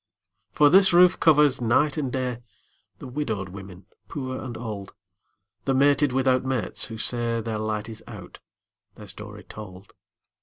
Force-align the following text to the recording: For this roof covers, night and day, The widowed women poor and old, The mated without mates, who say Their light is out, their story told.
For 0.51 0.71
this 0.71 0.93
roof 0.93 1.19
covers, 1.19 1.61
night 1.61 1.95
and 1.95 2.11
day, 2.11 2.39
The 2.97 3.05
widowed 3.05 3.49
women 3.49 3.85
poor 4.07 4.35
and 4.41 4.57
old, 4.57 4.95
The 5.65 5.75
mated 5.75 6.11
without 6.11 6.43
mates, 6.43 6.85
who 6.85 6.97
say 6.97 7.39
Their 7.39 7.59
light 7.59 7.87
is 7.87 8.03
out, 8.07 8.39
their 8.95 9.05
story 9.05 9.43
told. 9.43 9.93